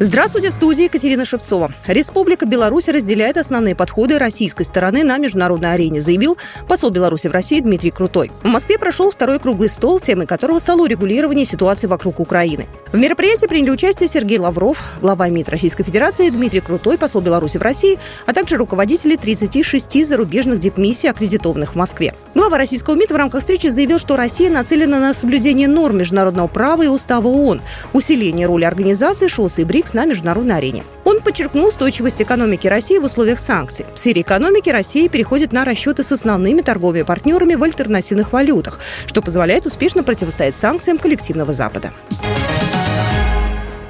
[0.00, 1.70] Здравствуйте, в студии Екатерина Шевцова.
[1.86, 6.36] Республика Беларусь разделяет основные подходы российской стороны на международной арене, заявил
[6.66, 8.32] посол Беларуси в России Дмитрий Крутой.
[8.42, 12.66] В Москве прошел второй круглый стол, темой которого стало урегулирование ситуации вокруг Украины.
[12.90, 17.62] В мероприятии приняли участие Сергей Лавров, глава МИД Российской Федерации, Дмитрий Крутой, посол Беларуси в
[17.62, 22.14] России, а также руководители 36 зарубежных дипмиссий, аккредитованных в Москве.
[22.34, 26.82] Глава российского МИД в рамках встречи заявил, что Россия нацелена на соблюдение норм международного права
[26.82, 27.60] и устава ООН,
[27.92, 30.84] усиление роли организации ШОС и БРИКС на международной арене.
[31.04, 33.86] Он подчеркнул устойчивость экономики России в условиях санкций.
[33.94, 39.22] В сфере экономики Россия переходит на расчеты с основными торговыми партнерами в альтернативных валютах, что
[39.22, 41.92] позволяет успешно противостоять санкциям коллективного Запада.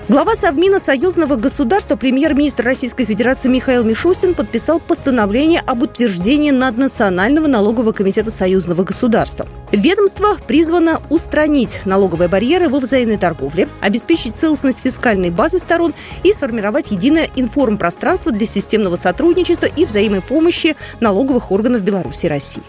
[0.07, 7.93] Глава Совмина союзного государства, премьер-министр Российской Федерации Михаил Мишустин подписал постановление об утверждении наднационального налогового
[7.93, 9.47] комитета союзного государства.
[9.73, 16.91] Ведомство призвано устранить налоговые барьеры во взаимной торговле, обеспечить целостность фискальной базы сторон и сформировать
[16.91, 22.63] единое информпространство для системного сотрудничества и взаимопомощи налоговых органов Беларуси и России.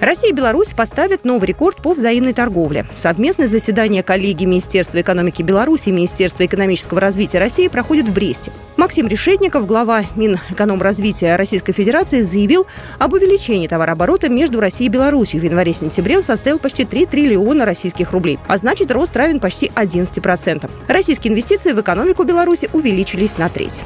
[0.00, 2.84] Россия и Беларусь поставят новый рекорд по взаимной торговле.
[2.94, 8.52] Совместное заседание коллегии Министерства экономики Беларуси и Министерства экономического развития России проходит в Бресте.
[8.76, 12.66] Максим Решетников, глава Минэкономразвития Российской Федерации, заявил
[12.98, 15.40] об увеличении товарооборота между Россией и Беларусью.
[15.40, 20.70] В январе-сентябре составил почти 3 триллиона российских рублей, а значит рост равен почти 11%.
[20.88, 23.84] Российские инвестиции в экономику Беларуси увеличились на треть.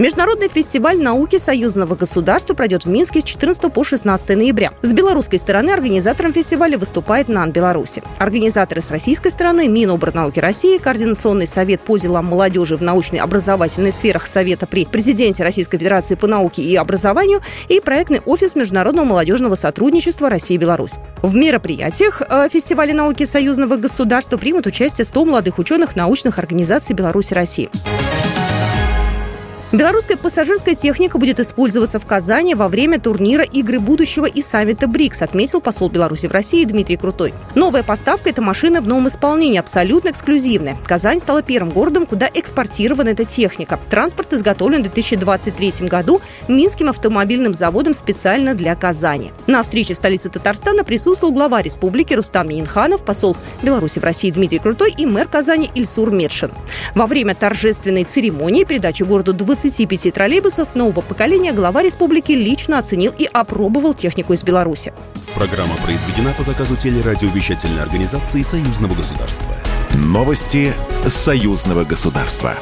[0.00, 4.70] Международный фестиваль науки союзного государства пройдет в Минске с 14 по 16 ноября.
[4.80, 8.02] С белорусской стороны организатором фестиваля выступает НАН Беларуси.
[8.16, 14.26] Организаторы с российской стороны Миноборнауки России, Координационный совет по делам молодежи в научной образовательной сферах
[14.26, 20.30] Совета при президенте Российской Федерации по науке и образованию и проектный офис Международного молодежного сотрудничества
[20.30, 20.94] России и Беларусь.
[21.20, 27.34] В мероприятиях э, фестиваля науки союзного государства примут участие 100 молодых ученых научных организаций Беларуси
[27.34, 27.70] и России.
[29.72, 35.22] Белорусская пассажирская техника будет использоваться в Казани во время турнира «Игры будущего» и саммита БРИКС,
[35.22, 37.32] отметил посол Беларуси в России Дмитрий Крутой.
[37.54, 40.76] Новая поставка– это машина в новом исполнении, абсолютно эксклюзивная.
[40.84, 43.78] Казань стала первым городом, куда экспортирована эта техника.
[43.88, 49.30] Транспорт изготовлен в 2023 году Минским автомобильным заводом специально для Казани.
[49.46, 54.58] На встрече в столице Татарстана присутствовал глава республики Рустам Минханов, посол Беларуси в России Дмитрий
[54.58, 56.50] Крутой и мэр Казани Ильсур Медшин.
[56.96, 63.12] Во время торжественной церемонии передачи городу 20 25 троллейбусов нового поколения глава республики лично оценил
[63.18, 64.94] и опробовал технику из Беларуси.
[65.34, 69.54] Программа произведена по заказу телерадиовещательной организации Союзного государства.
[69.94, 70.72] Новости
[71.06, 72.54] Союзного государства.